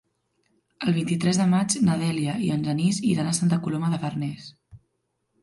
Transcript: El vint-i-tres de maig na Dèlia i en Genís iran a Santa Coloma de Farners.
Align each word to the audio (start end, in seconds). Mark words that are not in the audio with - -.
El 0.87 0.95
vint-i-tres 0.95 1.39
de 1.41 1.45
maig 1.51 1.75
na 1.89 1.97
Dèlia 2.05 2.39
i 2.47 2.49
en 2.57 2.65
Genís 2.69 3.03
iran 3.11 3.31
a 3.33 3.35
Santa 3.41 3.61
Coloma 3.69 3.93
de 3.95 4.03
Farners. 4.07 4.51